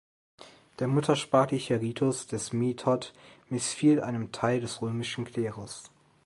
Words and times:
Der 0.79 0.87
muttersprachliche 0.87 1.79
Ritus 1.79 2.25
des 2.25 2.53
Method 2.53 3.09
missfiel 3.49 4.01
einem 4.01 4.31
Teil 4.31 4.59
des 4.59 4.81
römischen 4.81 5.25
Klerus. 5.25 5.91